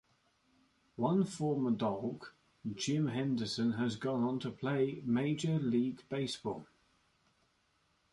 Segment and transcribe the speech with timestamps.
[0.95, 2.25] One former Dawg,
[2.73, 6.65] Jim Henderson, has gone on to play Major League Baseball.